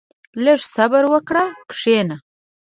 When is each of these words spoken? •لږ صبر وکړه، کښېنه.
•لږ 0.43 0.59
صبر 0.75 1.03
وکړه، 1.13 1.43
کښېنه. 1.69 2.15